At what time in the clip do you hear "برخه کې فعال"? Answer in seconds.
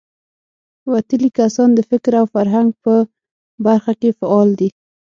3.65-4.49